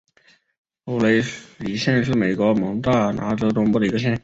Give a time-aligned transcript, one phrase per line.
[0.83, 1.21] 普雷
[1.59, 4.19] 里县是美国蒙大拿州东部的一个县。